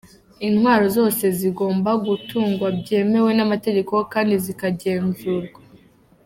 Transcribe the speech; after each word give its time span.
Intwaro 0.47 0.85
zose 0.97 1.25
zigomba 1.39 1.91
gutungwa 2.05 2.67
byemewe 2.79 3.31
n’amategeko 3.37 3.93
kandi 4.13 4.33
zikagenzurwa. 4.45 5.59